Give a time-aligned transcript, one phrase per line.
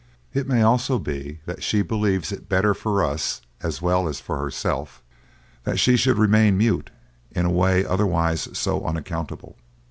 [0.33, 4.39] It may also be that she believes it better for us, as well as for
[4.39, 5.03] herself,
[5.63, 6.89] that she should remain mute
[7.29, 9.57] in a way otherwise so unaccountable."